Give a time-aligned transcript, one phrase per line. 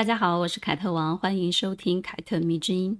[0.00, 2.98] 大家好，我是凯特王，欢迎收听凯特迷之音。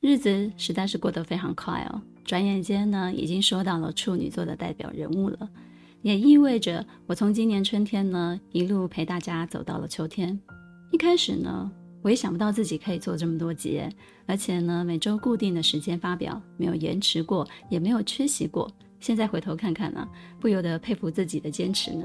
[0.00, 5.46] 日子实在是过得非常快哦，转眼间呢，已经说到了处女座的代表人物了，
[6.00, 10.40] 也意味着我从今年春天呢，一路陪大家走到了秋天。
[10.90, 13.82] 一开始呢，我也想不到自己可以做这么多集，
[14.24, 18.72] 而且呢，每周固定的时间发表，没有延迟过，也没有缺席过。
[19.00, 20.06] 现在回头看看呢，
[20.38, 22.04] 不由得佩服自己的坚持呢。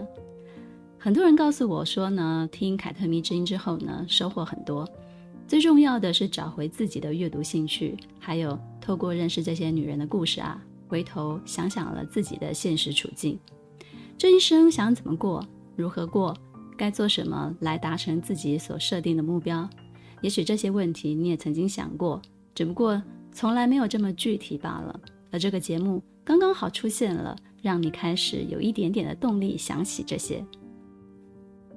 [0.98, 4.90] 很多人告诉我说呢，听凯特迷之音之后呢，收获很多。
[5.48, 13.38] 最重要的是找回自己的阅读兴趣，还有透过认识这些女人的故事啊，回头想想了自己的现实处境，
[14.18, 16.36] 这一生想怎么过，如何过，
[16.76, 19.70] 该做什么来达成自己所设定的目标？
[20.22, 22.20] 也许这些问题你也曾经想过，
[22.56, 23.00] 只不过
[23.32, 25.00] 从来没有这么具体罢了。
[25.32, 30.44] 而这个节目刚刚好出现了，让你开始有一点点的动力想起这些。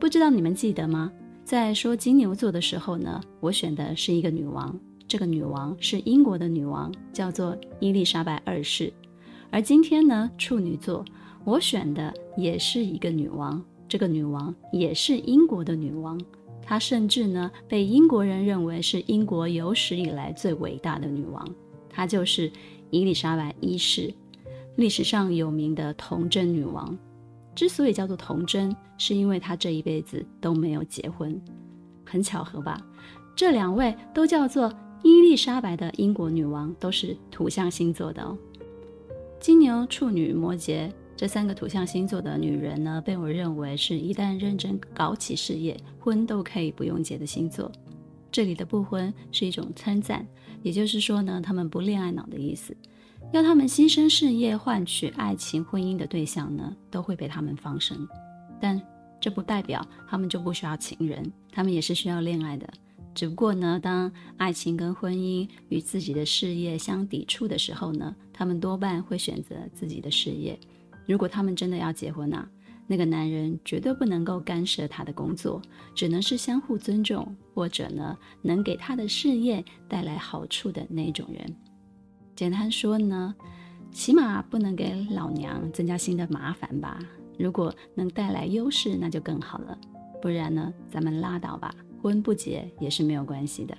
[0.01, 1.13] 不知道你们记得吗？
[1.45, 4.75] 在说金牛座的时候呢，我选的是一个女王，
[5.07, 8.91] 这个女王是英国的女王，叫做伊丽莎白二世。
[9.51, 11.05] 而今天呢，处女座，
[11.45, 16.19] 我选的也是一个女王，这个女王也是英国的女王，
[16.63, 21.47] 她甚至呢被英国人认为是英国有史以来最伟大的女王，
[21.91, 22.51] 她就是
[22.91, 24.13] 伊丽莎白一世，
[24.79, 26.97] 历史上有名的童贞女王。
[27.53, 31.37] 之所以叫做童贞，是因为她这一辈子都没有结婚，
[32.07, 32.81] 很巧合吧？
[33.35, 34.73] 这两位都叫做
[35.03, 38.39] 伊丽莎白的英国女王，都是土象星座的哦。
[39.41, 47.73] 金牛、处女、摩羯这三个土象星座的女人呢，被我认为是一旦认真搞起事业，婚都可以不用结的星座。
[48.31, 50.25] 这里的不婚是一种称赞，
[50.63, 52.77] 也就是说呢，他们不恋爱脑的意思。
[53.31, 58.09] 要他们牺牲事业换取爱情婚姻的对象呢，都会被他们放生。
[58.59, 58.81] 但
[59.21, 62.67] 这不代表他们就不需要情人，他们也是需要恋爱的。
[63.15, 70.59] 只不过呢，当爱情跟婚姻与自己的事业相抵触的时候呢，他们多半会选择自己的事业。
[71.07, 72.49] 如果他们真的要结婚啊，
[72.87, 75.61] 那个男人绝对不能够干涉他的工作，
[75.95, 81.55] 只能是相互尊重，或者呢，能给他的事业带来好处的那种人。
[82.39, 83.35] 简单说呢，
[83.91, 86.97] 起码不能给老娘增加新的麻烦吧。
[87.37, 89.77] 如果能带来优势，那就更好了。
[90.23, 93.77] 不然呢，咱们拉倒吧，婚不结也是没有关系的。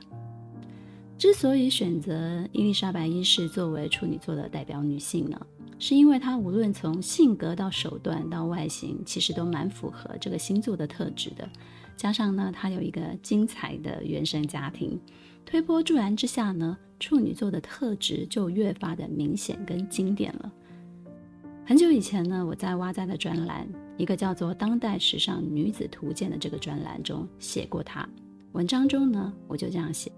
[1.17, 5.39] 之所以选择伊丽莎白一世作为处女座的代表女性呢，
[5.79, 11.47] 是因为她无论从性格到手段到外形，其实都蛮符合这个星座的特质的。
[11.95, 14.99] 加上呢，她有一个精彩的原生家庭。
[15.45, 20.51] 推波助澜之下呢，处女座的特质就越发的明显跟经典了。
[21.65, 28.07] 很久以前呢，我在哇哉的专栏，一个叫做《当代时尚女子图鉴》的这个专栏中写过她。
[28.53, 30.11] 文章中呢，我就这样写：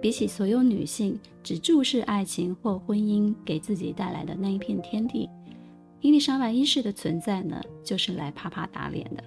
[0.00, 5.28] 比起所有女性只注视爱情或婚姻给自己带来的那一片天地，
[6.00, 9.22] 伊丽莎白一世的存在呢，就是来啪啪打脸的。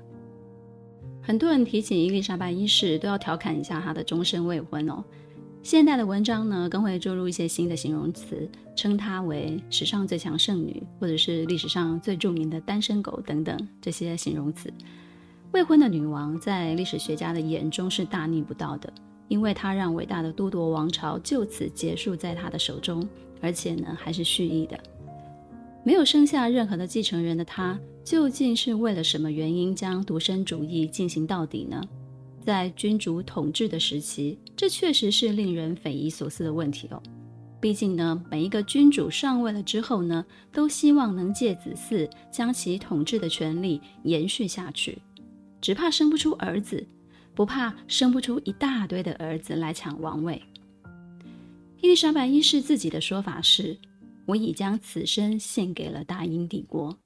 [1.22, 5.04] 很多人提起伊丽莎白一世，都要调侃一下她的终身未婚哦。
[5.66, 14.72] 现代的文章呢，更会注入一些新的形容词，称她为史上最强剩女，或者是历史上最著名的单身狗等等这些形容词。
[15.54, 18.94] 未婚的女王在历史学家的眼中是大逆不道的，
[19.28, 23.04] 因为她让伟大的都铎王朝就此结束在她的手中，
[23.42, 24.80] 而且呢还是蓄意的。
[25.84, 31.82] 没有生下任何的继承人的她，究竟是为了什么原因将独身主义进行到底呢？
[32.46, 37.02] 在君主统治的时期，这确实是令人匪夷所思的问题哦。
[37.60, 45.00] 毕竟呢，每一个君主上位了之后呢，都希望能借子嗣将其统治的权力延续下去，
[45.60, 46.86] 只怕生不出儿子，
[47.34, 50.42] 不怕生不出一大堆的儿子来抢王位。
[51.82, 53.78] 伊丽莎白一世自己的说法是。
[54.28, 56.98] 我已将此生献给了大英帝国，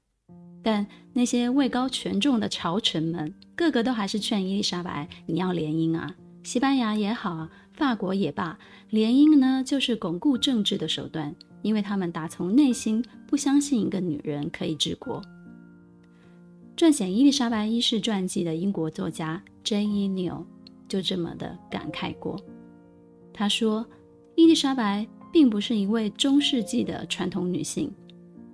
[0.62, 6.14] 但那些位高权重的朝臣们，个个都还是劝伊丽莎白：“你要联姻啊！
[6.42, 8.58] 西班牙也好啊，法国也罢，
[8.90, 15.22] 联姻呢就是巩固政治的手段，因为他们打从内心不相信一个女人可以治国。”
[16.76, 20.08] 撰写伊丽莎白一世传记的英国作家 J.E.
[20.08, 20.44] Neal
[20.88, 22.40] 就这么的感慨过，
[23.32, 23.86] 他说
[24.36, 27.88] ：“伊丽莎白。”并不是一位中世纪的传统女性。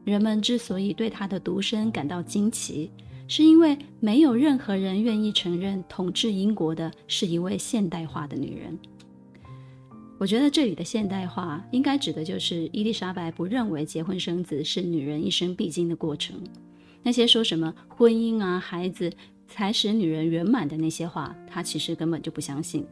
[0.06, 2.92] 人们之所以对她的独身感到惊奇，
[3.26, 8.78] 是因为没有任何人愿意承认统治英国的是一位现代化的女人。
[10.16, 16.40] 我觉得这里的现代化应该指的就是伊丽莎白不认为结婚生子是女人一生必经的过程。
[17.02, 19.12] 那些说什么婚姻啊、孩子
[19.48, 22.86] 才使女人圆满的那些话，她其实根本就不相信。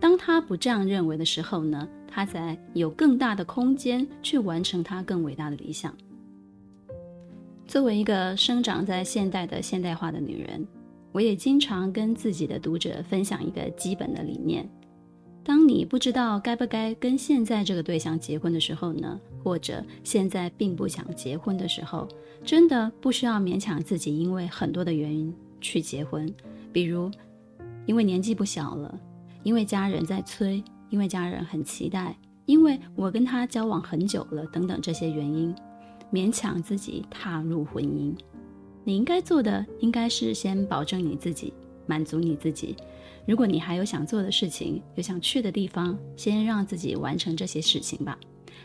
[0.00, 5.94] 当她不这样认为的时候呢，她才有更大的空间去完成她更伟大的理想。
[7.70, 10.66] 作为一个生长在现代的现代化的女人，
[11.12, 14.68] 我也经常跟自己的读者分享一个基本的理念。
[15.44, 22.08] 当你不知道该不该跟现在这个对象结婚的时候呢，或者现在并不想结婚的时候，
[22.44, 26.28] 真的不需要勉强自己，因为很多的原因去结婚，
[26.72, 27.08] 比如
[27.86, 28.98] 因为年纪不小了，
[29.44, 35.54] 因为家人在催，因为家人很期待，因为我跟他交往很久了等等这些原因，
[36.12, 38.14] 勉强自己踏入婚姻。
[38.84, 41.52] 你应该做的应该是先保证你自己，
[41.86, 42.76] 满足你自己。
[43.26, 48.18] 如果你还有想做的事情，有想去的地方，先让自己完成这些事情吧，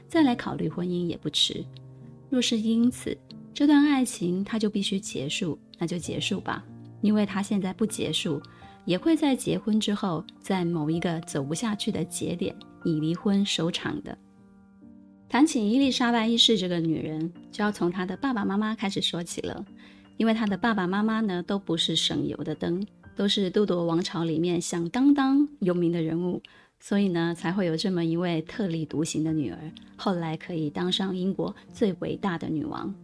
[0.07, 1.63] 再来考虑婚姻也不迟。
[2.30, 3.15] 若是因此
[3.53, 6.65] 这段爱情它就必须结束，那就结束吧，
[7.01, 8.42] 因为它现在不结束，
[8.86, 14.18] 也会在结婚之后，在某一个走不下去的节点以离婚收场的。
[15.35, 19.65] 谈起伊丽莎白一世这个女人，就要从她的爸爸妈妈开始说起了，
[20.15, 22.87] 因为她的爸爸妈妈呢，都不是省油的灯。
[23.17, 26.41] 都是都铎王朝里面响当当有名的人物，
[26.79, 29.59] 所以呢，才会有这么一位特立独行的女儿，
[29.97, 32.95] 后来可以当上英国最伟大的女王。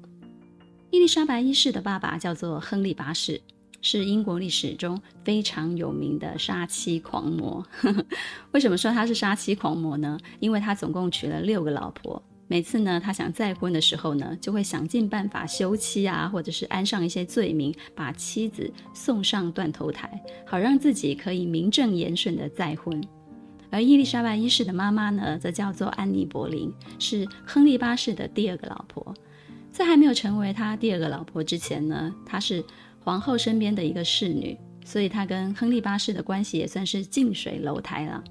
[0.90, 3.42] 伊丽莎白一世的爸爸叫做亨利八世，
[3.82, 7.66] 是英国历史中非常有名的杀妻狂魔。
[8.52, 10.18] 为什么说他是杀妻狂魔呢？
[10.40, 12.22] 因为他总共娶了六个老婆。
[12.48, 23.02] 每次呢，他想再婚的时候呢，就会想尽办法休妻啊，或者是安上一些罪名，把妻子送上断头台，好让自己可以名正言顺的再婚。
[23.70, 26.70] 而伊丽莎白一世的妈妈呢，则叫做安妮·博林，
[27.00, 29.16] 是亨利八世的第二个老婆。
[29.72, 32.62] 在还没有成为他第二个老婆之前呢，她是
[33.04, 38.24] 皇后身边的一个侍女，所以她跟亨利八世的关系也算是近水楼台了。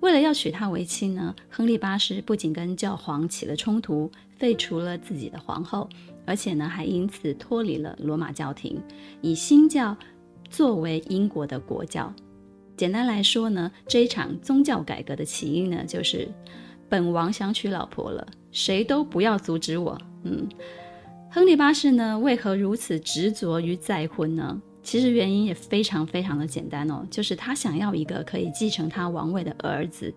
[0.00, 5.88] 为了要娶她为妻呢，亨利八世不仅跟教皇起了冲突，废除了自己的皇后，
[6.26, 8.80] 而且呢，还因此脱离了罗马教廷，
[9.20, 9.96] 以新教
[10.50, 12.12] 作为英国的国教。
[12.76, 16.28] 简单来说呢，这一场宗教改革的起因呢，就是
[16.88, 19.98] 本王想娶老婆了，谁都不要阻止我。
[20.24, 20.46] 嗯，
[21.34, 24.62] 亨利八世呢，为何如此执着于再婚呢？
[24.84, 30.14] 其实原因也非常非常的简单哦，就是他想要一个可以继承他王位的儿子。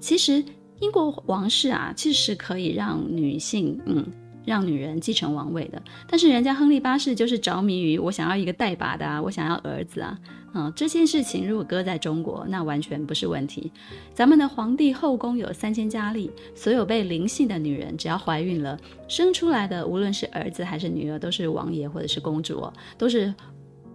[0.00, 0.42] 其实
[0.80, 4.02] 英国王室啊，其实可以让女性，嗯，
[4.46, 5.82] 让女人继承王位的。
[6.06, 10.18] 但是人家亨利八世就是着迷于我想要一个带把的啊，我想要儿子啊，
[10.54, 13.70] 嗯，这件事情如果搁在中国，那完全不是问题。
[14.14, 18.78] 咱们的皇帝后宫有三千佳丽，所有被临幸的女人，只要怀孕了，
[19.08, 23.34] 生出来的无论是儿子还是女儿，都是王爷或者是公主哦，都是。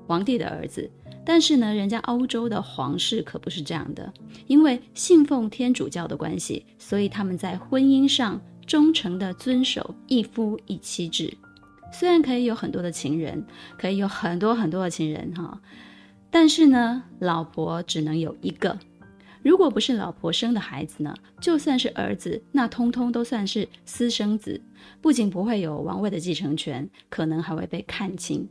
[0.07, 0.89] 皇帝的儿子，
[1.23, 4.11] 但是呢，人家欧洲的皇室可不是这样的，
[4.45, 11.33] 因为信奉天主教的关系，所以他们在婚姻上忠诚的遵守一夫一妻制。
[11.91, 13.45] 虽然可以有很多的情人，
[13.77, 15.59] 可以有很多很多的情人哈，
[16.29, 18.79] 但是呢，老婆只能有一个。
[19.43, 24.61] 如果不是老婆生的孩子呢，就算是儿子，那通通都算是私生子，
[25.01, 28.47] 不仅不会有王位的继承权，可能还会被看轻。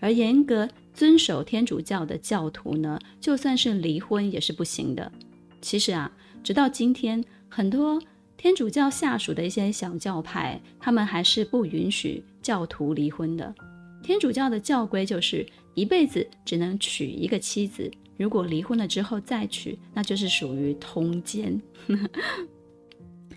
[0.00, 5.12] 而严格遵守天主教的教徒呢，就算是离婚也是不行的。
[5.60, 6.10] 其实啊，
[6.42, 8.00] 直到今天，很多
[8.38, 13.52] 天主教下属的一些小教派，他们还是不允许教徒离婚的。
[14.00, 21.60] 天主教的教规就是一辈子只能娶一个妻子，如果离婚了之后再娶，那就是属于通奸，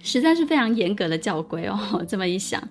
[0.03, 2.05] 实在是非常严格的教规哦。
[2.07, 2.61] 这么一想，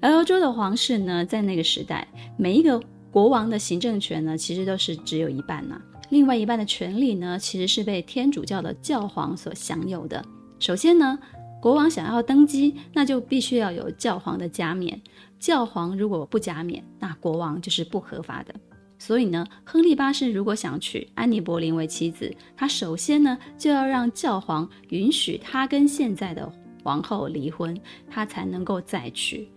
[0.00, 10.24] 而欧洲的皇室呢，在那个时代，每一个国王的行政权呢，其实都是只有一半呐、另外一半的权力呢，其实是被天主教的教皇所享有的。
[10.58, 11.18] 首先呢，
[11.60, 15.00] 国王想要登基，那就必须要有教皇的加冕。
[15.38, 18.54] 教皇如果不加冕，那国王就是不合法的。
[18.98, 26.50] 所以呢，亨利八世如果想娶安妮·博林为妻子，他首先呢就要让教皇允许他跟现在的
[26.82, 27.74] 皇后离婚，
[28.10, 29.50] 他才能够再娶。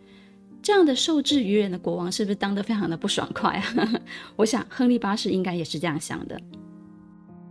[0.61, 3.93] 这样的受制于人的国王是不是当得非常的不爽快啊？
[4.37, 6.39] 我想亨利八世应该也是这样想的。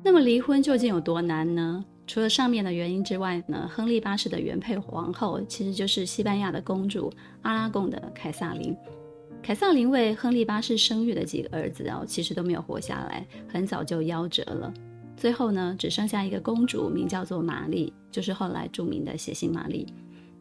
[0.03, 1.85] 那么离婚究竟有多难呢？
[2.13, 8.77] 除了上面的原因之外呢，亨利八世的原配皇后其实就是西班牙的公主阿拉贡的凯萨琳。
[9.43, 14.71] 凯萨琳为亨利八世生育的几个儿子哦，其实都没有活下来，很早就夭折了。
[15.17, 19.87] 最后呢，只剩下一个公主，名叫做玛丽，就是后来著名的血腥玛丽。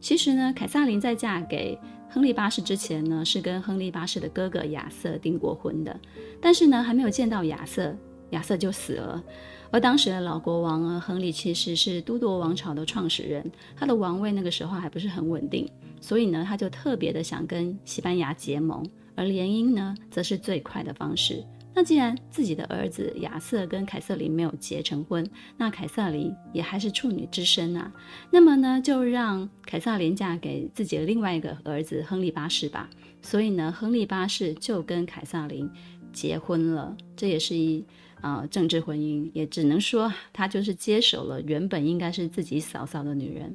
[0.01, 5.97] 其实呢，凯萨琳在嫁给亨利八世之前呢，是跟亨利八世的哥哥亚瑟订过婚的。
[6.41, 7.95] 但是呢，还没有见到亚瑟，
[8.31, 9.23] 亚瑟就死了。
[9.71, 15.67] 而当时的老国王呢，亨利其实是都铎王朝的创始人，他的王位那个时候还不是很稳定，
[16.01, 18.85] 所以呢，他就特别的想跟西班牙结盟，
[19.15, 21.43] 而联姻呢，则是最快的方式。
[21.73, 25.25] 那既然自己的儿子亚瑟跟凯瑟琳没有结成婚，
[25.55, 27.89] 那凯瑟琳也还是处女之身啊。
[28.29, 32.89] 那么呢，就让凯瑟琳嫁给自己的另外一个儿子亨利八世吧。
[33.21, 35.69] 所以呢，亨利八世就跟凯瑟琳
[36.11, 36.93] 结婚了。
[37.15, 37.85] 这也是一、
[38.21, 43.53] 呃、政治婚姻，也只能说他就是接手了原本应该是自己嫂嫂的女人。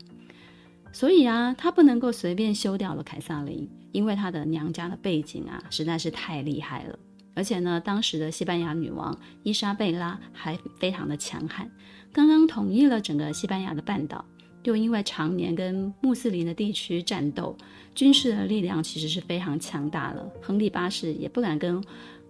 [0.93, 6.99] 所以啊，他不能够随便休掉了凯瑟琳，因为他的娘家的背景啊实在是太厉害了。
[7.35, 11.71] 而且呢，当时的西班牙女王伊莎贝拉还非常的强悍，
[12.13, 14.25] 刚刚统一了整个西班牙的半岛，
[14.65, 17.55] 又因为常年跟穆斯林的地区战斗，
[17.95, 20.27] 军事的力量其实是非常强大了。
[20.41, 21.85] 亨利八世也不敢跟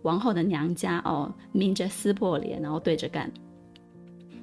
[0.06, 3.30] 王后的娘家哦明着撕破脸，然后对着干。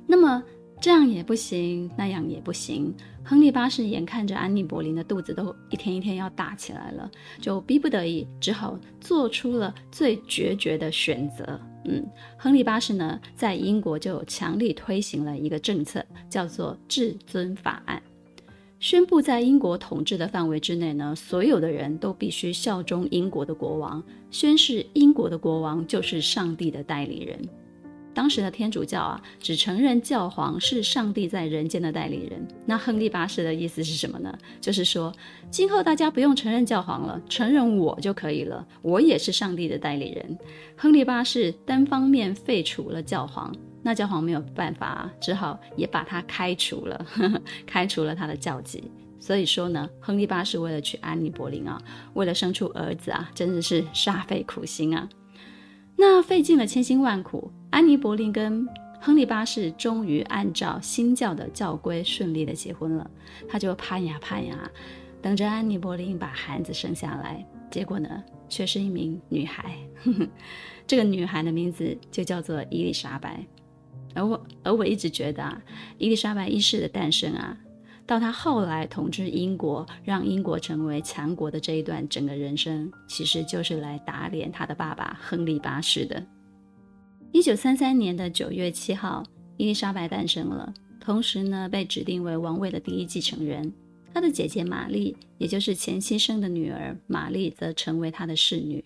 [0.05, 0.43] 那么。
[0.82, 2.93] 这样也不行，那样也不行。
[3.24, 11.58] 亨利八世眼看着安妮·博林的肚子都一天一天要大起来了，就逼不得已，只好做出了最决绝的选择。
[11.86, 12.05] 嗯，
[12.38, 18.03] 亨利八世呢，在英国就强力推行了一个政策，叫做《至尊法案》，
[18.84, 27.40] 宣布在英国统治的范围之内呢，所有的人都必须效忠英国的国王，宣誓英国的国王就是上帝的代理人。
[28.13, 32.46] 当时的天主教啊，只承认教皇是上帝在人间的代理人。
[32.66, 34.38] 那亨利八世的意思是什么呢？
[34.60, 35.13] 就是说，
[35.50, 40.38] 今后大家不用承认教皇了，承认我就可以了，我也是上帝的代理人。
[40.75, 48.90] 亨利八世单方面废除了教皇，那教皇没有办法，只好也把他开除了，呵呵，开除了他的教籍。
[49.20, 51.82] 所以说呢，亨利八世为了娶安妮·博林啊，
[52.13, 55.08] 为了生出儿子啊，真的是煞费苦心啊。
[55.96, 57.52] 那费尽了千辛万苦。
[57.70, 58.68] 安妮·博林跟
[59.00, 63.10] 亨利八世终于按照新教的教规顺利的结婚了。
[63.48, 64.70] 他就盼呀盼呀，
[65.22, 67.46] 等着安妮·博林把孩子生下来。
[67.70, 69.75] 结果呢，却是一名女孩。
[70.86, 73.46] 这个女孩的名字就叫做伊丽莎白。
[74.13, 75.62] 而我，而我一直觉得啊，
[75.98, 77.58] 伊丽莎白一世的诞生啊，
[78.05, 86.24] 到她后来统治英国，让英国成为强国的这一段整个人生，其实就是来打脸她的爸爸亨利八世的。
[87.32, 89.24] 一九三三年的九月七号，
[89.58, 93.74] 伊丽莎白诞生了，同时呢，被指定为王位的第一继承人。
[94.13, 98.86] 她的姐姐玛丽，也就是前妻生的女儿玛丽，则成为她的侍女。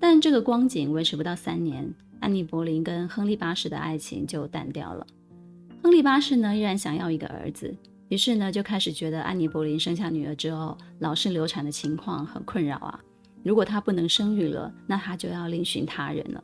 [0.00, 1.88] 但这个光景维持不到三年，
[2.20, 5.06] 安妮·柏林跟亨利八世的爱情就淡掉了。
[5.82, 7.74] 亨利八世呢，依然想要一个儿子，
[8.08, 13.00] 于是呢，就开始觉得安妮·柏林生下女儿之后，老是流产的情况很困扰啊。
[13.44, 16.42] 如果她不能生育了，那她就要另寻他人了。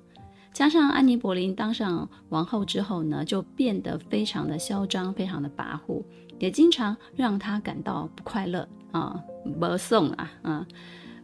[0.52, 6.02] 加上安妮·柏林当上王后之后呢，就变得非常的嚣张，非常的跋扈，
[6.38, 9.20] 也经常让她感到不快乐啊，
[9.58, 10.66] 不送啊，啊。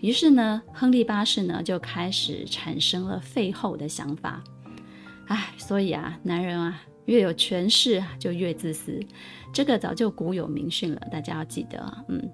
[0.00, 4.42] 于是呢，亨利八世呢就开始产生了废后的想法。
[5.26, 8.98] 哎，所以啊，男人啊，越有权势就越自私，
[9.52, 12.04] 这个早就古有明训了，大家要记得。
[12.08, 12.28] 嗯，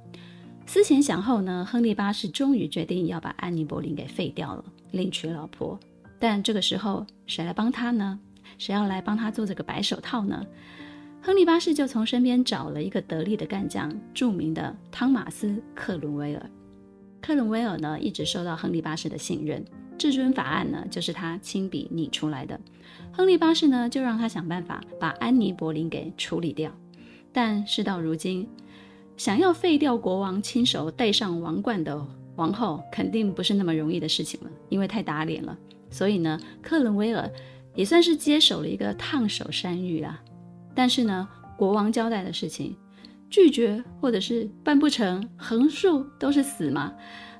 [0.64, 5.78] 思前想后呢，亨利八世终于决定要把安妮·博林给废掉了，另娶老婆。
[6.18, 8.18] 但这个时候，谁来帮他呢？
[8.58, 10.46] 谁要来帮他做这个白手套呢？
[11.20, 16.50] 亨利八世就从身边找了一个得力的干将，著名的汤马斯·克伦威尔。
[17.26, 19.64] 克伦威尔呢，一直受到亨利八世的信任，
[19.99, 22.61] 至尊法案呢，就是他亲笔拟出来的。
[23.11, 26.71] 亨利八世呢，就让他想办法把安妮·博林给处理掉。
[27.33, 28.49] 但事到如今，
[29.16, 32.00] 想要废掉国王亲手戴上王冠的
[32.37, 35.59] 王后，肯定不是那么容易的事情了，因为太打脸了。
[35.90, 37.28] 所以呢，克伦威尔
[37.75, 40.23] 也算是接手了一个烫手山芋啊。
[40.76, 42.76] 但是呢，国王交代的事情
[43.28, 46.92] 拒绝或者是办不成，横竖都是死嘛。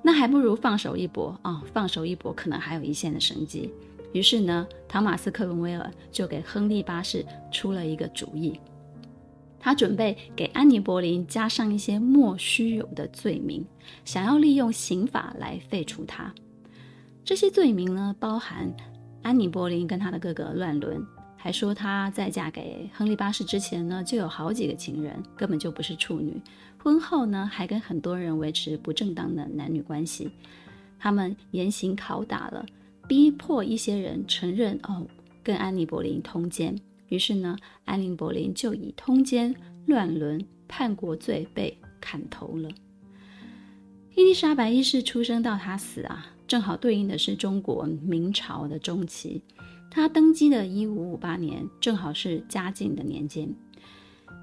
[0.03, 3.73] 那还不如放手一搏啊，放手一搏可能还有一线的生机。
[4.13, 8.59] 于是呢，汤马斯·克伦威尔就给亨利八世出了一个主意，
[9.59, 13.67] 他准备给安妮·博林加上一些莫须有的罪名，
[14.05, 16.33] 想要利用刑法来废除他。
[17.25, 18.73] 这些罪名呢，包含
[19.23, 21.05] 安妮·博林跟他的哥哥乱伦，
[21.47, 26.43] 还说她在嫁给亨利八世之前呢，就有好几个情人，根本就不是处女。
[26.77, 30.29] 婚后呢，还跟很多人维持不正当的男女关系。
[30.99, 32.67] 他们严刑拷打了，
[33.07, 35.07] 逼迫一些人承认哦，
[35.45, 36.77] 跟安妮·博林通奸。
[37.11, 39.55] 于是呢，安妮·博林就以通奸、
[39.87, 42.69] 乱伦、叛国罪被砍头了。
[44.17, 49.41] 伊丽莎白一世出生到她死啊，正好对应的是中国明朝的中期。
[49.91, 53.49] 他登基的一五五八年，正好是嘉靖的年间。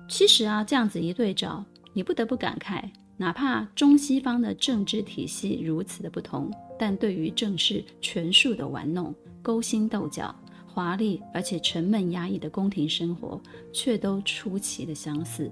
[0.08, 2.84] 其实啊，这样子一对照，你不得不感慨，
[3.18, 10.34] 哪怕中西方的政治体系如此的不同，但对于政事权术的玩弄、勾心斗角、
[10.66, 15.52] 华丽而且沉闷压抑的宫廷生活，却都出奇的相似。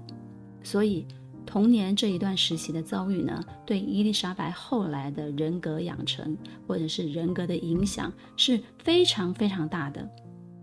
[0.62, 1.06] 所以。
[1.44, 10.08] 童年这一段时期的遭遇呢，对伊丽莎白后来的人格养成或者是人格的影响是非常非常大的。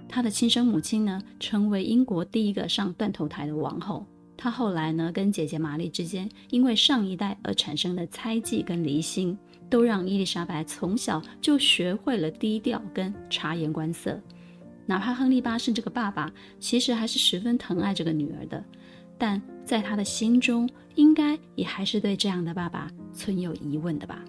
[0.08, 4.06] 她的亲生母亲呢，成为英国第一个上断头台的王后。
[4.36, 9.38] 她后来呢，跟姐姐玛丽之间因为上一代而产生的猜忌跟离心，
[9.70, 14.20] 都让伊丽莎白从小就学会了低调跟察言观色。
[14.86, 18.64] 哪怕亨利八世这个爸爸，其实还是十分疼爱这个女儿的。
[19.20, 24.24] 但在他的心中，应该也还是对这样的爸爸存有疑问的吧？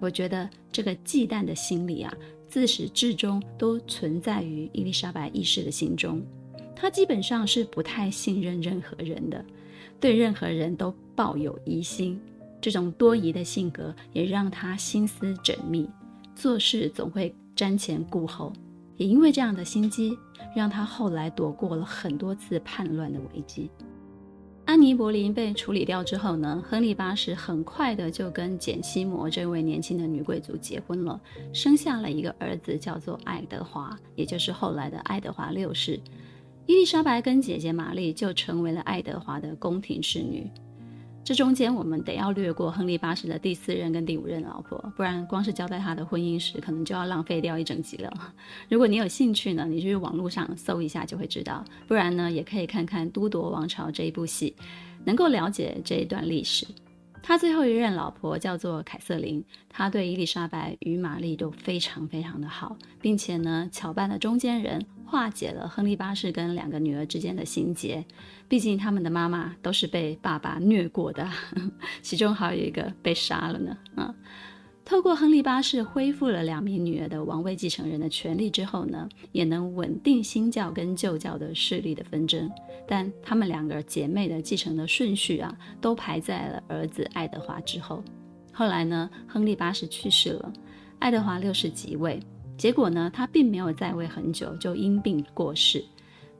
[0.00, 2.12] 我觉得这个忌惮的心理啊，
[2.48, 6.20] 自始至终都存在于伊丽莎白一世的心中。
[6.76, 9.44] 她基本上是不太信任任何人的，
[9.98, 12.20] 对任何人都抱有疑心。
[12.60, 15.88] 这种多疑的性格也让她心思缜密，
[16.34, 18.52] 做事总会瞻前顾后。
[18.98, 20.18] 也因为这样的心机，
[20.54, 23.70] 让他后来躲过了很多次叛乱的危机。
[24.66, 31.18] 安妮·博林被处理掉之后呢，亨利八世很快的就跟简·西摩这位年轻的女贵族结婚了，
[31.54, 35.98] 生下了一个儿子，叫做爱德华，也就是后来的爱德华六世。
[36.66, 40.50] 伊丽莎白跟姐姐玛丽就成为了爱德华的宫廷侍女。
[41.28, 48.10] 这中间我们得要略过亨利八世的第四任跟第五任老婆，不然光是交代他的婚姻史，可能就要浪费掉一整集了。
[48.70, 54.54] 如果你有兴趣呢，你去网络上搜一下就会知道；不然呢，也可以看看《都铎王朝》这一部戏，
[55.04, 56.66] 能够了解这一段历史。
[57.28, 64.86] 他最后一任老婆叫做凯瑟琳，他对伊丽莎白与玛丽都非常非常的好，并且呢，巧扮的中间人。
[65.04, 68.02] 化解了亨利八世跟两个女儿之间的心结，
[68.48, 71.28] 毕竟他们的妈妈都是被爸爸虐过的，
[72.00, 73.76] 其中还有一个被杀了呢。
[73.94, 74.14] 啊，
[74.88, 82.50] 透过亨利八世恢复了两名女儿的王位继承人的权利之后呢，也能稳定新教跟旧教的势力的纷争。
[82.86, 88.02] 但他们两个姐妹的继承的顺序啊，都排在了儿子爱德华之后。
[88.50, 90.50] 后来呢，亨利八世去世了，
[91.00, 92.18] 爱德华六世即位。
[92.56, 95.84] 结果呢，他并没有在位很久，就因病过世。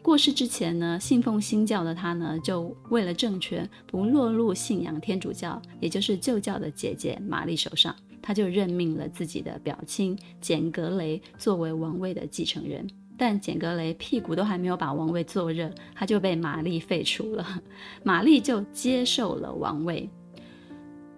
[0.01, 12.87] 过世之前呢，信奉新教的他呢，就为了政权不落入信仰天主教，也就是旧教的姐姐玛丽手上，他就任命了自己的表亲简格雷作为王位的继承人。
[13.17, 17.45] 但简格雷屁股都还没有把王位坐热，他就被玛丽废除了，
[18.05, 20.09] 玛丽就接受了王位。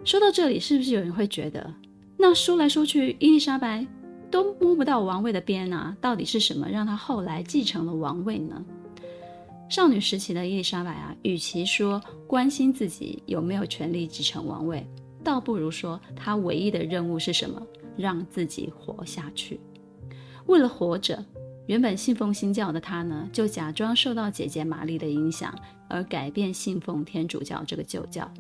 [0.03, 1.75] 说到这里，是不是有人会觉得，
[2.17, 3.87] 那说来说去，伊丽莎白？
[4.31, 5.95] 都摸不到王位的边啊！
[6.01, 8.65] 到底是什么让她后来继承了王位呢？
[9.69, 14.87] 少女时期的伊丽莎白啊，与其说关心自己有没有权利继承王位，
[15.23, 17.61] 倒不如说他唯一的任务是什么？
[17.97, 19.61] 让自己活下去。
[20.47, 21.23] 为了活着，
[21.67, 25.55] 原本信奉新教的他呢，就假装受到姐姐玛丽的影响，
[25.89, 28.31] 而改变信奉天主教这个旧教。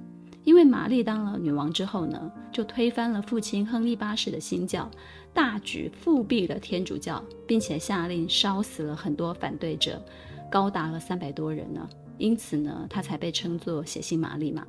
[0.43, 4.91] 因为玛丽当了女王之后呢，就推翻了父亲亨利八世的新教，
[5.35, 10.03] 大举复辟了天主教，并且下令烧死了很多反对者，
[10.51, 11.87] 高达了三百多人呢。
[12.17, 14.67] 因此呢，他才被称作血腥玛丽嘛。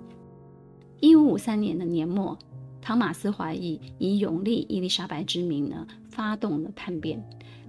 [1.01, 2.37] 一五五三年的年末，
[2.79, 7.21] 汤马斯怀疑以永立伊丽莎白之名呢，发动了叛变，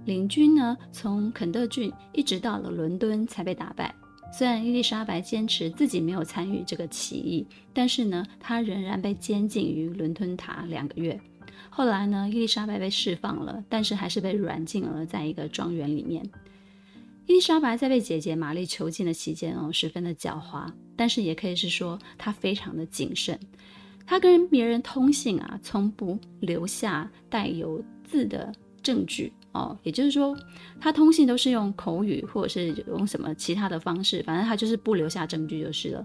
[0.05, 3.93] 领军呢从肯特郡一直到了伦敦才被打败。
[4.31, 11.19] 虽然伊丽莎白坚持自己没有参与这个起义，但是呢，她仍然被监禁于伦敦塔两个月。
[11.71, 16.23] 后来呢，伊丽莎白被释放了，但是还是被软禁了在一个庄园里面。
[17.25, 23.39] 伊丽莎白在被姐姐玛丽囚禁的期间哦，十分的狡猾，但是也可以是说他非常的谨慎。
[24.05, 29.31] 他跟别人通信啊，从不留下带有字的证据。
[29.53, 30.35] 哦，也就是说，
[30.81, 36.03] 他通信都是用口语，或者是用什么其他的方式，反正他就是不留下证据就是了。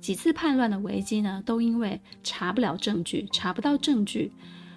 [0.00, 4.30] 几次叛乱的危机呢，都因为查不了证据，查不到证据，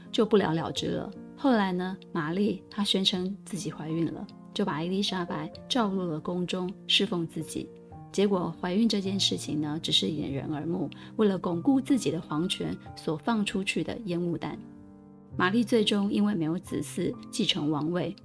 [0.09, 1.11] 就不了了之了。
[1.35, 7.67] 后来呢，玛丽她宣称自己怀孕了，就把伊丽莎白召入了宫中侍奉自己。
[8.13, 14.57] 结果怀孕这件事情呢，只是掩人耳目，为了巩固自己的皇权所放出去的烟雾弹。
[15.35, 18.15] 玛丽最终因为没有子嗣继承王位，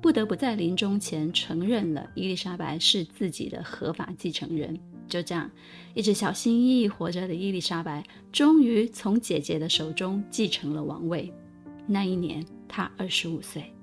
[0.00, 4.78] 不得不在临终前承认了伊丽莎白是自己的合法继承人。
[5.08, 5.50] 就这样，
[5.92, 11.30] 一直小心翼翼活着的伊丽莎白，终于从姐姐的手中继承了王位。
[11.84, 13.74] 那一年，她二十五岁。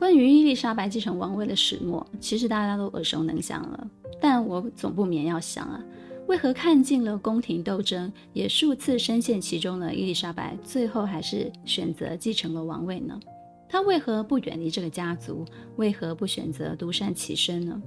[0.00, 3.86] 关于伊丽莎白继承王位的始末，其实大家都耳熟能详了。
[4.18, 5.78] 但我总不免要想啊，
[6.26, 13.20] 为何看尽了宫廷斗争，也数次深陷其中的伊丽莎白，最后还是选择继承了王位呢？
[13.68, 15.44] 她为何不远离这个家族？
[15.76, 17.82] 为何不选择独善其身呢？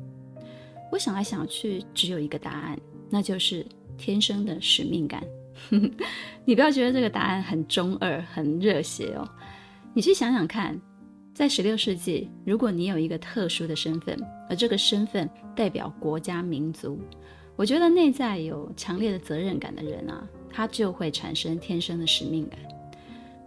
[0.91, 3.65] 我想来想去，只有一个答案，那就是
[3.97, 5.23] 天生的使命感。
[6.45, 9.27] 你不要觉得这个答案很中二、很热血哦，
[9.95, 10.79] 你去想想看。
[11.33, 14.15] 在十六世纪，如果你有一个特殊的身份，
[14.47, 16.99] 而这个身份代表国家民族，
[17.55, 22.59] 我觉得内在有强烈的责任感的人啊，他就会产生天生的使命感。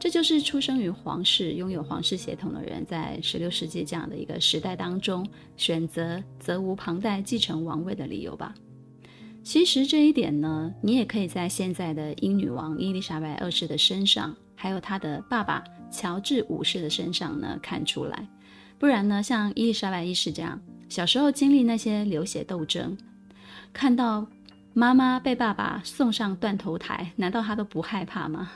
[0.01, 5.25] 这就是出生于皇室、拥有皇室血统的人，在十六世纪这样的一个时代当中，
[5.57, 8.53] 选择责无旁贷继承王位的理由吧。
[9.44, 15.62] 其实这一点呢，你也可以在现在的英女王伊丽莎白二世的身上，还有他的爸爸。
[15.88, 18.27] 乔治五世的身上呢，看出来，
[18.77, 22.99] 不然呢，像伊丽莎白一世这样，小时候经历那些流血斗争，
[23.73, 24.27] 看到
[24.75, 28.51] 妈妈被爸爸送上断头台，难道她都不害怕吗？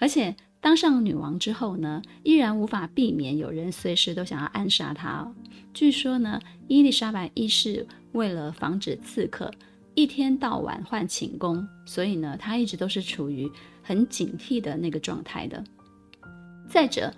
[0.00, 5.30] 而且当上女王之后呢，依然无法避免有人随时都想要暗杀她。
[5.74, 9.52] 据说呢，伊丽莎白一世为了防止刺客
[9.94, 13.48] 一天到晚换寝宫，所以呢，她一直都是处于
[13.90, 15.64] 很警惕的那个状态的。
[16.68, 17.12] 再者，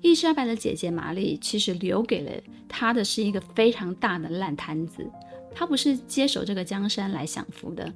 [0.00, 2.30] 伊丽莎白的姐姐玛丽其实留给了
[2.68, 5.04] 她的是一个非常大的烂摊子。
[5.52, 7.92] 她不是接手这个江山来享福的。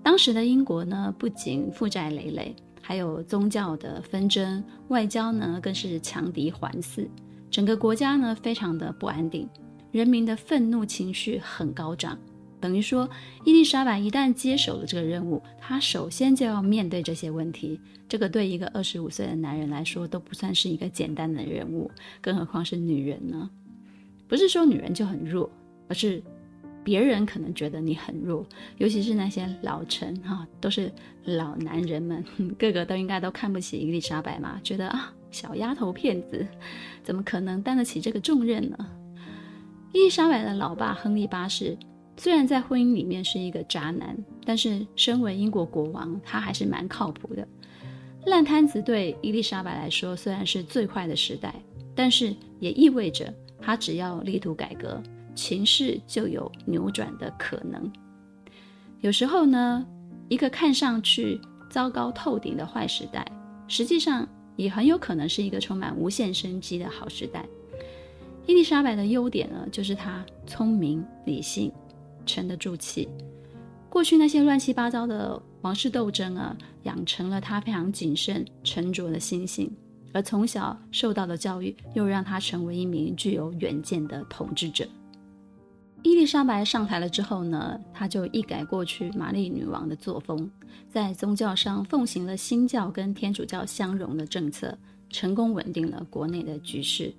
[0.00, 7.08] 当时的英国呢，不仅负债累累，还有宗教的纷争，外交呢更是强敌环伺，
[7.50, 9.48] 整个国家呢非常的不安定，
[9.90, 12.16] 人民的愤怒情绪很高涨。
[12.60, 13.08] 等于说，
[13.44, 17.80] 伊丽莎白一旦接手了这个任务，她首先就要面对这些问题。
[18.08, 21.90] 这个对一个二十五岁的男人来说都不算是一个简单的任务，
[22.20, 23.50] 更何况是女人呢？
[24.28, 25.50] 不是说女人就很弱，
[25.88, 26.22] 而是
[26.84, 28.46] 别人可能觉得你很弱，
[28.78, 30.90] 尤其是那些老臣哈，都是
[31.24, 32.24] 老男人们，
[32.56, 36.46] 个个都应该都看不起伊丽莎白嘛，觉得啊，小丫头片子，
[37.02, 38.76] 怎么可能担得起这个重任呢？
[39.92, 41.76] 伊丽莎白的老爸亨利八世。
[42.16, 47.46] 虽然在婚姻里面是一个渣男，但是身为英国国王，他还是蛮靠谱的。
[48.24, 51.54] 烂摊子对伊丽莎白来说虽然是最坏的时代，
[51.94, 55.00] 但是也意味着他只要力图改革，
[55.34, 57.92] 情势就有扭转的可能。
[59.00, 59.86] 有时候呢，
[60.28, 63.24] 一个看上去糟糕透顶的坏时代，
[63.68, 64.26] 实际上
[64.56, 67.46] 也很有可能是一个充满无限生机的好时代。
[68.46, 71.70] 伊丽莎白的优点呢，就是她聪明理性。
[72.26, 73.08] 沉得住气。
[73.88, 79.74] 过去那些乱七八糟的王室斗争啊，养成了他非常谨慎、沉着的心性。
[80.12, 84.86] 而从小受到的教育，又让他成为一名具有远见的统治者。
[86.02, 90.50] 伊丽莎白上台了之后呢，他就一改过去玛丽女王的作风，
[90.88, 94.76] 在宗教上奉行了新教跟天主教相融的政策，
[95.10, 97.12] 成功稳定了国内的局势。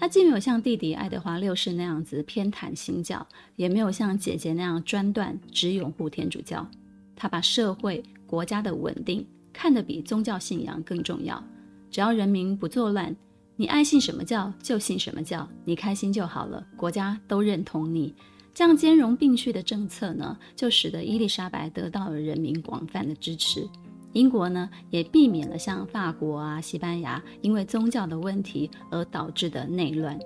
[0.00, 3.24] 他既没有像弟弟爱德华六世那样子偏袒新教，
[3.56, 6.66] 也没有像姐姐那样专断只拥护天主教。
[7.14, 11.44] 他把社会国家的稳定看得比宗教信仰更重要。
[11.90, 13.14] 只要人民不作乱，
[13.56, 18.14] 你爱信什么教就信什么教，你开心就好了，国家都认同你。
[18.54, 23.68] 这样兼容并蓄的政策呢，就使得伊丽莎白得到了人民广泛的支持。
[24.12, 30.18] 英国呢，也避免了像法国啊、西班牙因为宗教的问题而导致的内乱。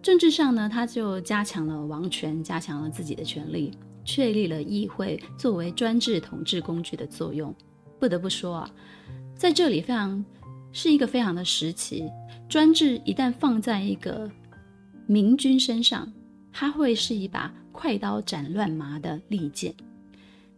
[0.00, 3.72] 政治上呢，他就加强了王权，加强了自己的权力，
[4.04, 7.52] 确立了议会作为专制统治工具的作用。
[7.98, 8.70] 不得不说啊，
[9.34, 10.24] 在这里非常
[10.70, 12.08] 是一个非常的时期，
[12.48, 14.30] 专制一旦放在一个
[15.06, 16.12] 明君身上，
[16.52, 19.74] 它会是一把快刀斩乱麻的利剑。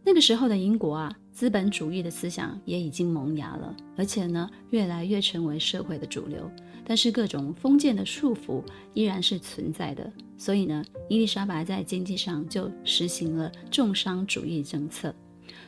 [0.04, 1.16] 那个时候的英国啊。
[1.36, 6.50] 资本主义的思想也已经萌芽了，而且呢，越来越成为社会的主流。
[6.82, 15.14] 但是各种封建的束缚依然是存在的，所以呢，伊丽莎白在经济上就实行了重商主义政策，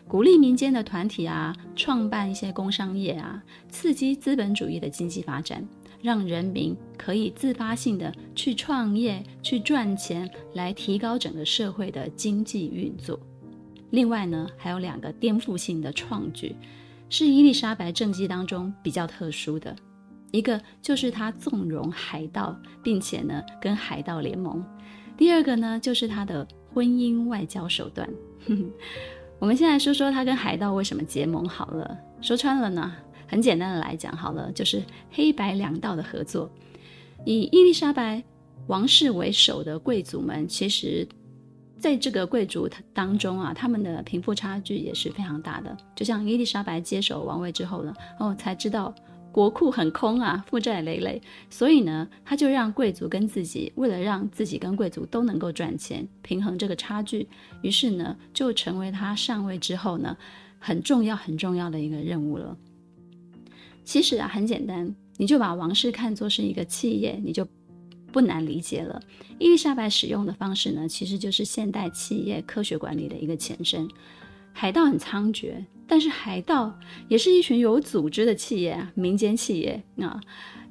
[0.06, 5.62] 鼓励民间的团体啊，创办一些工商业啊，刺激资本主义的经济发展，
[6.00, 13.20] 让人民可以自发性的去创业、去赚钱，来提高整个社会的经济运作。
[13.90, 16.54] 另外呢，还有两个颠覆性的创举，
[17.08, 19.74] 是伊丽莎白政绩当中比较特殊的。
[20.30, 24.62] 一个就是她纵容海盗，并且呢跟海盗联盟；
[25.16, 28.08] 第二个呢就是她的婚姻外交手段。
[29.40, 31.96] 我们先来说说她跟海盗为什么结盟好了。
[32.20, 32.92] 说穿了呢，
[33.26, 36.50] 很简单的来讲好了，就是黑白两道的合作。
[37.24, 38.22] 以伊丽莎白
[38.66, 41.08] 王室为首的贵族们，其实
[41.78, 45.76] 在这个贵族当中啊，他们的贫富差距也是非常大的。
[45.94, 48.94] 就像伊丽莎白接手王位之后呢，哦，才知道。
[49.30, 57.28] 国库很空啊，负债累累，所以呢，他就让贵族跟自己，为了让自己跟贵族都能够赚钱，平衡这个差距，
[57.62, 60.16] 于是呢，就成为他上位之后呢，
[60.58, 62.56] 很重要很重要的一个任务了。
[63.84, 67.46] 其实啊，很简单，你就把王室看作是一个企业，你就
[68.18, 69.00] 不难理解了。
[69.38, 73.88] 伊丽莎白使用的方式呢，其实就是现代企业科学管理的一个前身。
[74.52, 75.54] 海盗很猖獗，
[75.86, 76.76] 但是海盗
[77.06, 79.80] 也是一群有组织的企业啊，民间企业。
[80.00, 80.20] 啊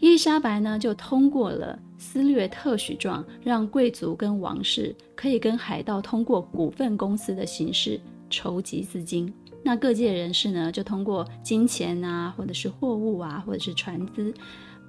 [0.01, 7.97] 伊丽莎白呢，就通过了私掠特许状，让贵族跟王室可以跟海盗通过股份公司的形式
[8.29, 9.33] 筹集资金。
[9.63, 14.33] 那各界人士呢，就通过金钱啊，或者是货物啊，或者是船资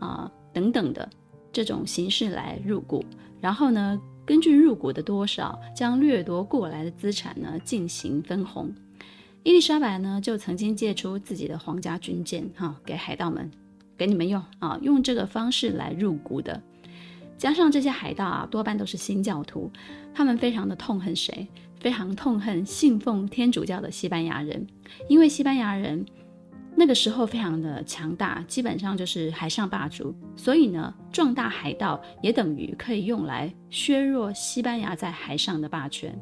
[0.01, 1.09] 啊等等的
[1.53, 3.05] 这种形式来入股，
[3.41, 8.73] 然后呢，根据入股的多少，将掠夺过来的资产呢进行分红。
[9.43, 13.51] 伊丽莎白呢，就曾经借出自己的皇家军舰，哈、给海盗们，
[13.97, 16.61] 给你们用啊、用这个方式来入股的。
[17.39, 19.71] 加上这些海盗啊，多半都是新教徒，
[20.13, 21.47] 他们非常的痛恨谁？
[21.81, 24.67] 非常痛恨信奉天主教的西班牙人，
[25.09, 26.05] 因为西班牙人
[26.79, 36.17] 那个时候非常的强大，基本上就是海上霸主，所以呢，壮大海盗也等于可以用来削弱西班牙在海上的霸权。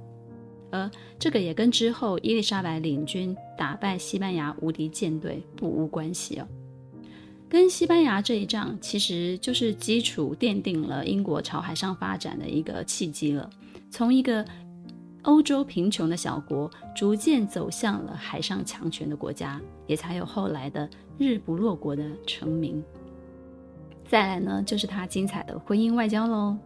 [0.70, 6.48] 而这个也跟之后伊丽莎白领军打败西班牙无敌舰队不无关系哦。
[7.50, 13.50] 跟西班牙这一仗，其实就是基础奠定了英国朝海上发展的一个契机了。
[13.90, 14.42] 从一个
[15.26, 22.82] 欧洲贫穷的小国，逐渐走向了海上强权的国家，也才有后来的日不落国的成名。
[24.08, 26.56] 再来呢，就是他精彩的婚姻外交喽。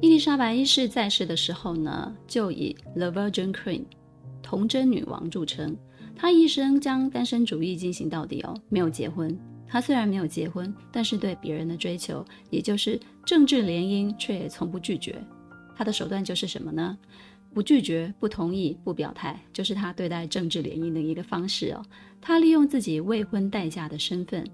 [0.00, 3.86] 伊丽莎白一世在世的时候呢，就以 The Virgin Queen
[4.40, 5.76] 童贞女王著称。
[6.14, 9.36] 她一生将单身主义进行到底哦，没有结婚。
[9.66, 15.20] 她虽然没有结婚，但是对别人的追求，也就是政治联姻，却也从不拒绝。
[15.74, 16.96] 她的手段就是什么呢？
[17.54, 21.84] 不拒绝、不同意、不表态，就是他对待政治联姻的一个方式哦。
[22.20, 24.44] 他利用自己未婚待嫁的身份。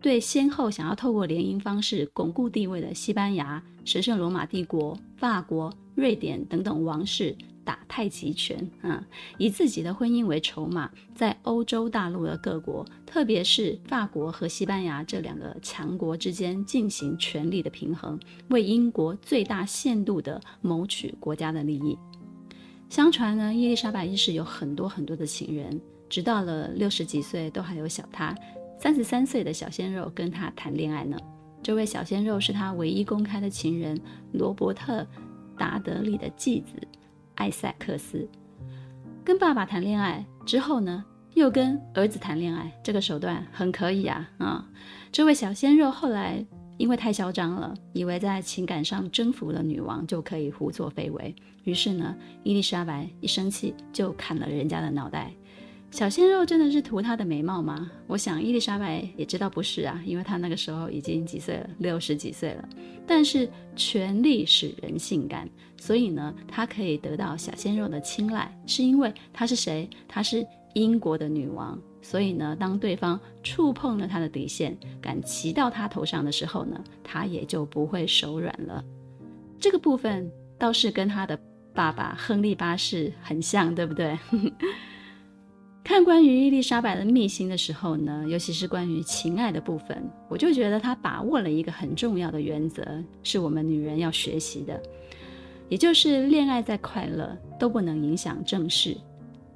[0.00, 21.98] 对先后想要透过联姻方式巩固地位的西班牙、神圣罗马帝国、法国、瑞典等等王室打太极拳，啊，以自己的婚姻为筹码，在欧洲大陆的各国，特别是法国和西班牙这两个强国之间进行权力的平衡，为英国最大限度地谋取国家的利益。
[22.90, 28.34] 相传呢，伊丽莎白一世有很多很多的情人，直到了六十几岁都还有小她。
[28.80, 31.16] 三十三岁的小鲜肉跟他谈恋爱呢。
[31.62, 33.96] 这位小鲜肉是他唯一公开的情人
[34.32, 35.02] 罗伯特·
[35.56, 36.72] 达德利的继子
[37.36, 38.28] 艾塞克斯。
[39.22, 44.68] 跟爸爸谈恋爱之后呢，又跟儿子谈恋爱，这个手段很可以啊啊！
[45.12, 46.44] 这位小鲜肉后来
[46.80, 55.30] 因为太嚣张了，以为在情感上征服了女王就可以胡作非为，于是呢，伊丽莎白一生气就砍了人家的脑袋。
[55.90, 57.90] 小鲜肉真的是图她的美貌吗？
[58.06, 62.66] 我想伊丽莎白也知道不是啊，因为她那个时候已经几岁了，六十几岁了。
[63.06, 69.86] 但是权力使人性感，所以呢，她可以得到小鲜肉的青睐，是因为她是谁？
[70.08, 71.78] 她是英国的女王。
[72.10, 78.84] 所以呢，当对方触碰了他的底线，敢骑到他头上的时候呢，他也就不会手软了。
[79.60, 81.38] 这个部分倒是跟他的
[81.72, 84.18] 爸爸亨利八世很像，对不对？
[85.84, 92.84] 看关于伊丽莎白的秘辛的时候呢，尤其是关于情爱的部分，我就觉得她把握了一个很重要的原则，
[93.22, 94.82] 是我们女人要学习的，
[95.68, 98.96] 也就是恋爱再快乐都不能影响正事。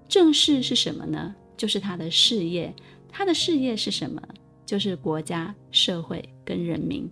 [0.08, 1.34] 正事是什么呢？
[1.56, 2.74] 就是他的事业。
[3.08, 4.20] 他的事业是什么？
[4.66, 7.08] 就是国家、社会跟人民。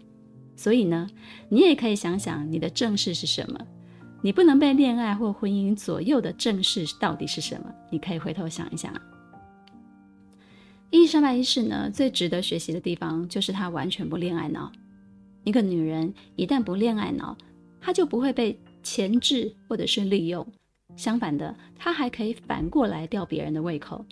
[0.57, 1.09] 所以呢，
[1.48, 3.59] 你也可以想想你的正事是什么。
[4.20, 7.72] 你不能被恋爱或婚姻左右的正事到底是什么？
[7.90, 8.92] 你可以回头想一想。
[10.90, 14.70] 伊丽莎白一世呢，最值得学习的地方就是她完全不恋爱脑。
[15.42, 17.37] 一个女人一旦不恋爱脑，
[17.81, 20.46] 她就不会被钳制或者是利用。
[20.94, 24.05] 相反的，她还可以反过来吊别人的胃口。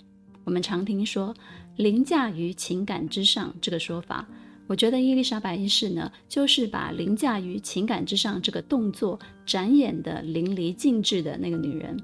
[0.51, 1.33] 我们常听说
[1.79, 4.27] “凌驾于情感之上”这个说法，
[4.67, 11.97] 我觉得伊丽莎白一世呢，就是把“凌驾于情感之上”这个动作展演得淋漓尽致的那个女人。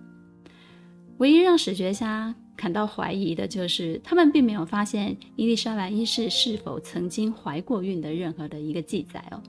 [1.17, 9.43] 唯一让史学家感到怀疑的就是，他们并没有发现伊丽莎白一世是否曾经怀过孕的任何的一个记载哦。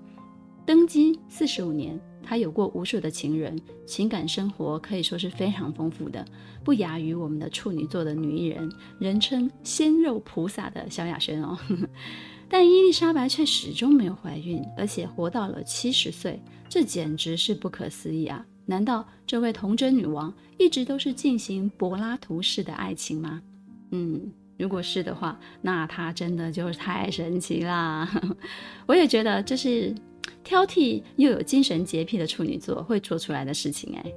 [0.67, 6.25] 登基四十五年，她有过无数的情人，情感生活可以说是非常丰富的，
[6.65, 11.59] 不亚于我们的处女座的女艺人，人称“鲜肉菩萨”的萧亚轩哦。
[12.51, 18.45] 但伊丽莎白却始终没有怀孕，而且活到了七十岁，这简直是不可思议啊！
[18.65, 23.43] 难道这位童贞女王一直都是进行柏拉图式的爱情吗？
[23.91, 28.09] 嗯，如果是的话，那她真的就是太神奇啦！
[28.87, 29.95] 我也觉得这是
[30.43, 34.13] 挑剔又有精神洁癖的处女座会做出来的事情哎。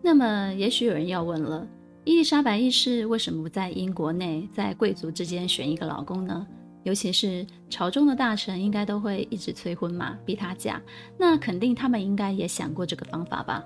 [0.00, 1.66] 那么，也许有人要问了：
[2.04, 6.46] 伊丽莎白一世为什么不在英国内，在贵族之间选一个老公呢？
[6.84, 10.82] 尤其是朝中的大臣，应该都会一直催婚嘛，逼她嫁。
[11.16, 13.62] 那肯定他们应该也想过这个方法吧？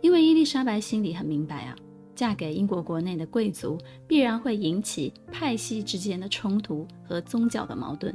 [0.00, 1.76] 因为伊丽莎白心里很明白啊，
[2.20, 8.14] 嫁给英国国内的贵族，必然会引起派系之间的冲突和宗教的矛盾。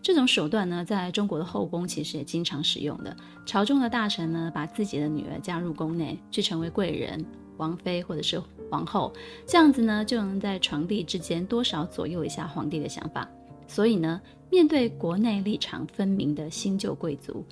[0.00, 3.16] 这种手段呢，在中国的后宫其实也经常使用的。
[3.44, 7.26] 朝中的大臣呢，把自己的女儿嫁入宫内，去成为贵人、
[7.56, 9.12] 王妃或者是皇后，
[9.44, 13.28] 这样子呢，就能在床帝之间多少左右一下皇帝的想法。
[13.66, 17.44] 所以呢，面对国内立场分明的新旧贵族，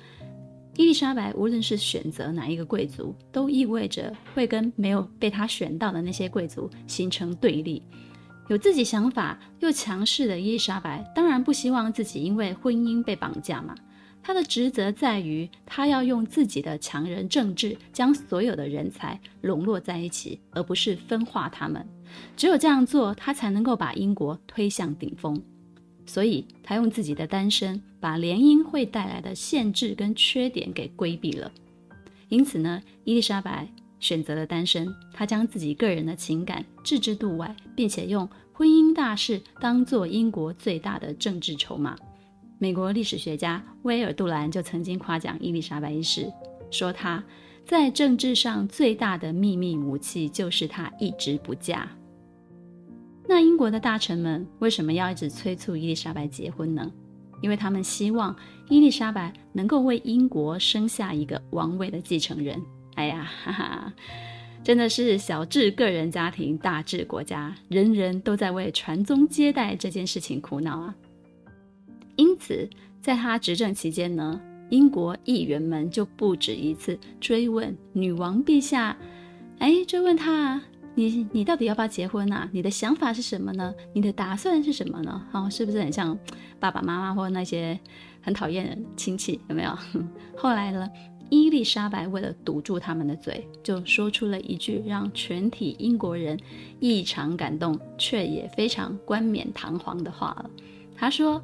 [0.81, 7.83] 伊丽莎白无论是选择哪一个贵族，都意味着会跟没有被她选到的那些贵族形成对立。
[8.47, 13.75] 有自己想法又强势的伊丽莎白，当然不希望自己因为婚姻被绑架嘛。
[14.23, 21.87] 她的职责在于，她要用自己的强人政治，将所有的人才笼络在一起，而不是分化他们。
[22.35, 25.39] 只有这样做，她才能够把英国推向顶峰。
[26.13, 31.49] 所以，他用自己的单身，把联姻会带来的限制跟缺点给规避了。
[32.27, 33.65] 因此呢，伊丽莎白
[33.97, 41.95] 选择了单身，她将自己个人的情感置之度外，并且用婚姻大事当做英国最大的政治筹码。
[42.59, 46.29] 美国历史学家威尔杜兰就曾经夸奖伊丽莎白一世，
[46.69, 47.23] 说她
[47.63, 51.89] 在政治上最大的秘密武器就是她一直不嫁。
[53.27, 56.91] 那英国的大臣们为什么要一直催促伊丽莎白结婚呢？
[57.41, 58.35] 因为他们希望
[58.69, 62.61] 伊丽莎白能够为英国生下一个王位的继承人。
[62.95, 63.93] 哎呀，哈哈，
[64.63, 70.95] 真的是小至个人家庭，大至国家，人人都在为传宗接代这件事情苦恼啊。
[72.15, 72.69] 因此，
[73.01, 78.95] 在他执政期间呢，英国议员们就不止一次追问女王陛下，
[79.59, 80.61] 哎，追问他。
[80.93, 82.49] 你你到底要不要结婚啊？
[82.51, 83.73] 你的想法是什么呢？
[83.93, 85.25] 你的打算是什么呢？
[85.31, 86.17] 哦，是不是很像
[86.59, 87.79] 爸爸妈妈或那些
[88.21, 89.39] 很讨厌的亲戚？
[89.47, 89.77] 有没有？
[90.37, 90.89] 后来呢，
[91.29, 96.37] 伊丽莎白为了堵住他们的嘴，就说出了一句让全体英国人
[96.81, 100.49] 异常感动却也非常冠冕堂皇的话了。
[100.93, 101.41] 她说：“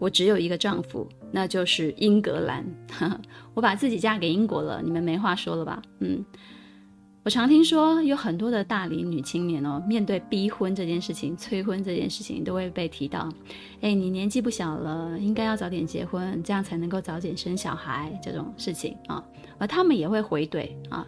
[0.00, 2.64] 我只有一个丈夫，那就是英格兰。
[3.52, 6.24] 我把自己嫁给英国了，你们没话说了吧？”嗯。
[7.26, 13.28] 我常听说有很多的大龄女青年哦，面对逼婚这件事情、催婚这件事情，都会被提到，
[13.80, 19.20] 哎，你年纪不小了，应该要早点结婚，这样才能够早点生小孩这种事情啊。
[19.58, 21.04] 而他们也会回怼啊，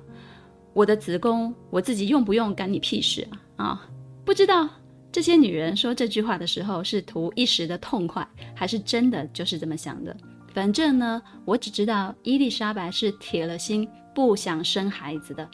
[0.73, 3.67] 我的子宫我自己用不用，干你屁事啊！
[3.67, 3.89] 啊，
[4.25, 4.69] 不知道
[5.13, 10.17] 这些女人说这句话的时候是图一时的痛快，还是真的就是这么想的？
[10.53, 15.49] 反正呢，我只知道伊丽莎白是铁了心不想生孩子的。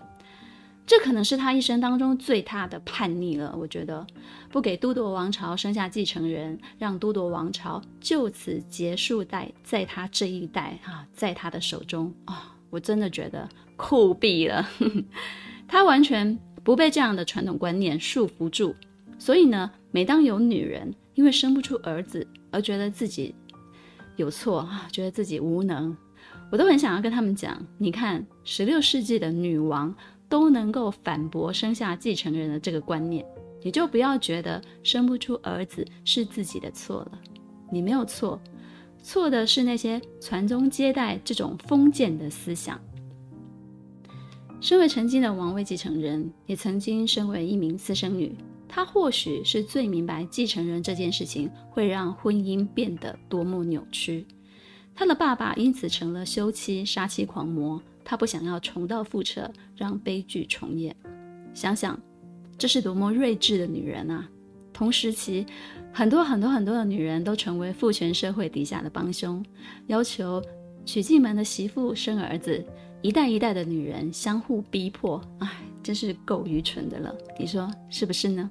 [0.87, 3.57] 这可能是他一生当中最大的叛逆了。
[3.59, 4.07] 我觉得，
[4.51, 14.69] 不给都铎王朝生下继承人，让都铎王朝就此结束在在他这一代啊，在他的手中啊、我真的觉得酷毙了。
[15.67, 18.75] 他完全不被这样的传统观念束缚住，
[19.19, 23.35] 所以呢，每当有女人因为生不出儿子而觉得自己
[24.17, 25.97] 有错啊，觉得自己无能，
[26.53, 29.95] 我都很想要跟他们讲：你看，十六世纪的女王。
[30.35, 33.25] 都能够反驳生下继承人的这个观念，
[33.63, 37.21] 你就不要觉得生不出儿子是自己的错了，
[37.71, 38.41] 你没有错，
[39.01, 42.81] 错的是那些传宗接代这种封建的思想。
[44.61, 48.37] 身为曾经的王位继承人，也曾经身为一名私生女，
[48.69, 54.27] 她或许是最明白继承人这件事情会让婚姻变得多么扭曲。
[54.97, 60.95] 她的爸爸因此成了休妻杀妻狂魔，他不想要重蹈覆辙，让悲剧重演。
[61.55, 61.99] 想想，
[62.59, 64.29] 这是多么睿智的女人啊！
[64.73, 65.47] 同时期，
[65.93, 69.45] 很多很多很多的女人都成为父权社会底下的帮凶，
[69.87, 70.43] 要求
[70.85, 72.65] 娶进门的媳妇生儿子，
[73.01, 75.49] 一代一代的女人相互逼迫，哎，
[75.81, 77.15] 真是够愚蠢的了。
[77.39, 78.51] 你说是不是呢？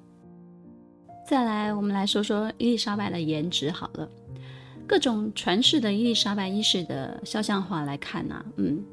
[1.28, 4.10] 再来，我们来说说伊丽莎白的颜值好了。
[4.86, 8.84] 各种传世的伊丽莎白一世的肖像画来看啊，嗯，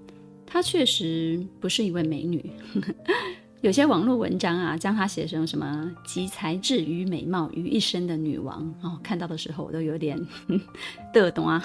[0.53, 2.45] 她确实不是一位美女。
[3.63, 10.19] 有些网络文章啊，将她写成什么集才智与美貌于一身的女王哦，看到的时候我都有点
[11.15, 11.63] 得懂啊。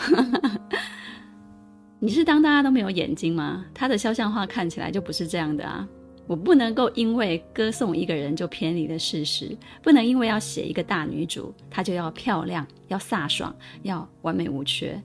[1.99, 3.65] 你是当大家都没有眼睛吗？
[3.73, 5.87] 她的肖像画看起来就不是这样的啊。
[6.27, 15.01] 我不能够因为歌颂一个人就偏离了事实，不能因为要写一个大女主，她就要漂亮、要飒爽、要完美无缺。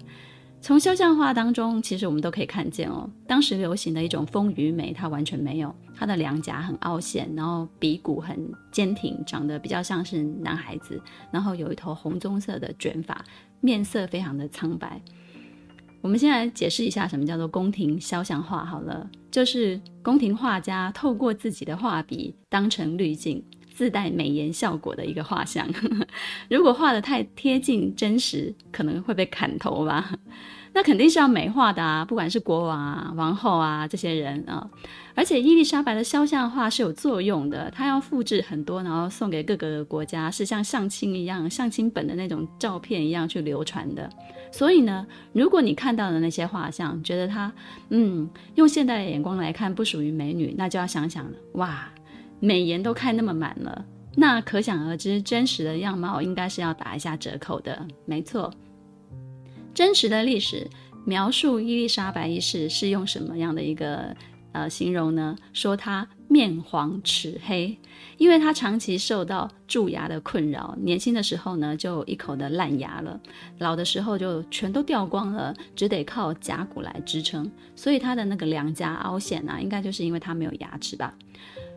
[0.63, 5.75] 从肖像画当中，其实我们都可以看见哦，当时流行的一种丰腴美，它完全没有。
[5.97, 8.39] 她的两颊很凹陷，然后鼻骨很
[8.71, 11.01] 坚挺，长得比较像是男孩子，
[11.31, 13.25] 然后有一头红棕色的卷发，
[13.61, 15.01] 面色非常的苍白。
[16.03, 23.43] 我们先来解释一下什么叫做宫廷肖像画好了，就是宫廷画家透过自己的画笔当成滤镜。
[23.81, 25.67] 自带美颜效果的一个画像，
[26.51, 30.13] 如果画得太贴近真实，可能会被砍头吧？
[30.75, 34.69] 那肯定是要美化的啊，不管是国王啊、王后啊这些人啊。
[35.15, 44.11] 而且伊丽莎白的肖像画是有作用的，她要复制很多，然后送给各个国家，是像相亲一样、相亲本的那种照片一样去流传的。
[44.53, 47.51] 所以呢，如果你看到的那些画像，觉得她
[47.89, 51.89] 嗯，用现代的眼光来看不属于美女，那就要想想，哇。
[52.41, 53.85] 美颜都开那么满了，
[54.17, 57.87] 那可想而知，真实的样貌应该是要打一下折扣的。
[58.07, 58.53] 没错，
[59.75, 60.67] 真实的历史
[61.05, 64.17] 描述伊丽莎白一世是用什么样的一个
[64.53, 65.37] 呃形容呢？
[65.53, 67.79] 说她面黄齿黑，
[68.17, 73.21] 因为她长期受到蛀牙的困扰，年轻的时候呢就一口的烂牙了，
[73.59, 81.15] 老的时候就全都掉光了，只得靠甲骨来支撑，所以她的那个两颊凹陷啊，应该就是因为她没有牙齿吧。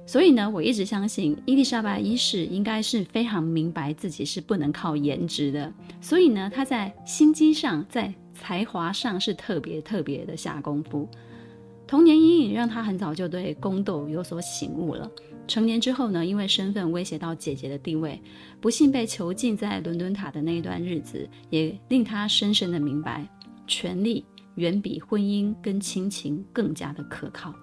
[0.06, 11.08] 所以呢，我一直相信伊丽莎白一世应该是非常明白自己是不能靠颜值的，所以呢，她在心机上，在才华上是特别特别的下功夫。
[11.88, 15.10] 童年阴影让她很早就对宫斗有所醒悟了。
[15.48, 18.22] 成年之后呢，因为身份威胁到姐姐的地位，
[18.60, 23.26] 不幸被囚禁在伦敦塔的那一段日子，也令她深深的明白，
[23.68, 24.26] 权力
[24.56, 27.54] 远比婚姻跟亲情更加的可靠。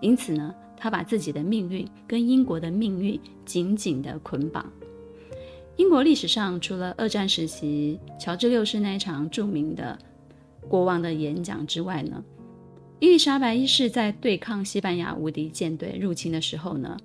[0.00, 0.52] 因此呢。
[0.76, 4.70] 他把自己的命运跟英国的命运紧紧地捆绑。
[5.76, 9.98] 英国历史上，除了二战时期乔治六世那一场著名的
[10.68, 12.24] 国王的演讲之外呢，
[12.98, 16.96] 伊丽莎白一世在对抗西班牙无敌舰队入侵的时候呢，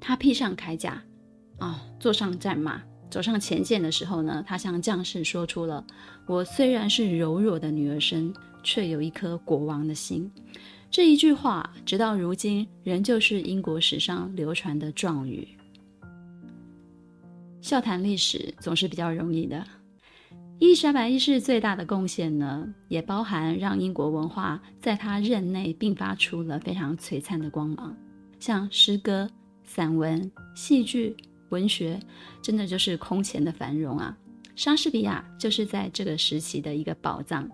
[0.00, 1.02] 她披上铠甲，
[1.58, 5.84] 哦，坐上战马，走上前线的时候呢，她向将士说出了
[6.26, 8.32] ：“我虽然是柔弱的女儿身，
[8.62, 10.32] 却有一颗国王的心。”
[10.92, 15.48] 这一句话，直到如今仍旧是英国史上流传的状语。
[17.62, 19.64] 笑谈历史总是比较容易的。
[20.58, 27.96] 伊丽莎白一世最大的贡献呢，也包含让英国文化在她任内迸发出了非常璀璨的光芒，
[28.38, 29.26] 像诗歌、
[29.64, 31.16] 散文、戏剧、
[31.48, 31.98] 文学，
[32.42, 34.14] 真的就是空前的繁荣啊！
[34.54, 37.48] 莎士比亚就是在这个时期的一个宝藏，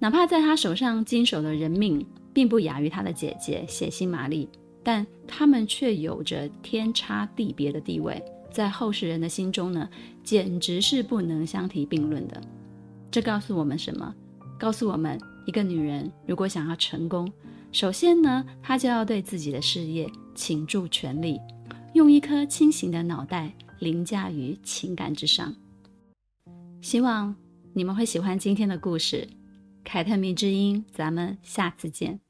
[0.00, 2.04] 哪怕在他手上经手的人命。
[2.32, 4.48] 并不亚于他的姐姐血腥玛丽，
[4.82, 9.88] 但他们却有着天差地别的地位，在后世人的心中呢，
[10.22, 12.40] 简直是不能相提并论的。
[13.10, 14.14] 这告诉我们什么？
[14.58, 17.30] 告诉我们，一个女人如果想要成功，
[17.72, 21.40] 首先呢，她就要对自己的事业倾注全力，
[21.94, 25.54] 用一颗清醒的脑袋凌驾于情感之上。
[26.80, 27.34] 希望
[27.72, 29.28] 你们会喜欢今天的故事。
[29.92, 32.20] 凯特米之音咱们下次见。